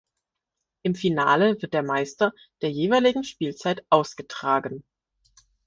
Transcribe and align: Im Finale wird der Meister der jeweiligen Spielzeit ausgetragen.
Im 0.81 0.95
Finale 0.95 1.61
wird 1.61 1.75
der 1.75 1.83
Meister 1.83 2.33
der 2.63 2.71
jeweiligen 2.71 3.23
Spielzeit 3.23 3.85
ausgetragen. 3.91 4.83